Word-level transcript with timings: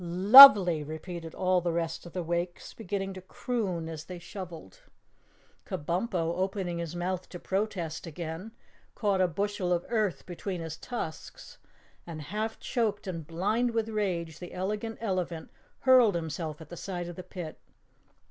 "LOVELY!" 0.03 0.81
repeated 0.81 1.35
all 1.35 1.61
the 1.61 1.71
rest 1.71 2.07
of 2.07 2.13
the 2.13 2.23
Wakes, 2.23 2.73
beginning 2.73 3.13
to 3.13 3.21
croon 3.21 3.87
as 3.87 4.05
they 4.05 4.17
shoveled. 4.17 4.79
Kabumpo, 5.63 6.35
opening 6.39 6.79
his 6.79 6.95
mouth 6.95 7.29
to 7.29 7.37
protest 7.37 8.07
again, 8.07 8.51
caught 8.95 9.21
a 9.21 9.27
bushel 9.27 9.71
of 9.71 9.85
earth 9.89 10.25
between 10.25 10.59
his 10.59 10.75
tusks 10.75 11.59
and, 12.07 12.19
half 12.23 12.59
choked 12.59 13.05
and 13.05 13.27
blind 13.27 13.69
with 13.75 13.89
rage, 13.89 14.39
the 14.39 14.53
Elegant 14.53 14.97
Elephant 15.01 15.51
hurled 15.81 16.15
himself 16.15 16.59
at 16.61 16.69
the 16.69 16.75
side 16.77 17.07
of 17.07 17.15
the 17.15 17.21
pit. 17.21 17.59